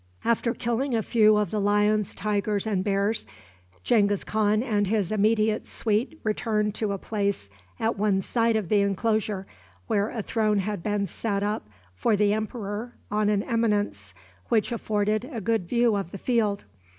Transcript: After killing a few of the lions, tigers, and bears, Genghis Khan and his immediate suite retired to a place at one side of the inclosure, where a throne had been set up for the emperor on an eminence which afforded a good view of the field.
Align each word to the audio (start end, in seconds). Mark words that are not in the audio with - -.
After 0.25 0.55
killing 0.55 0.95
a 0.95 1.03
few 1.03 1.37
of 1.37 1.51
the 1.51 1.61
lions, 1.61 2.15
tigers, 2.15 2.65
and 2.65 2.83
bears, 2.83 3.27
Genghis 3.83 4.23
Khan 4.23 4.63
and 4.63 4.87
his 4.87 5.11
immediate 5.11 5.67
suite 5.67 6.19
retired 6.23 6.73
to 6.73 6.91
a 6.91 6.97
place 6.97 7.51
at 7.79 7.99
one 7.99 8.19
side 8.21 8.55
of 8.55 8.69
the 8.69 8.79
inclosure, 8.81 9.45
where 9.85 10.09
a 10.09 10.23
throne 10.23 10.57
had 10.57 10.81
been 10.81 11.05
set 11.05 11.43
up 11.43 11.69
for 11.93 12.15
the 12.17 12.33
emperor 12.33 12.95
on 13.11 13.29
an 13.29 13.43
eminence 13.43 14.15
which 14.49 14.71
afforded 14.71 15.23
a 15.31 15.39
good 15.39 15.69
view 15.69 15.95
of 15.95 16.09
the 16.09 16.17
field. 16.17 16.65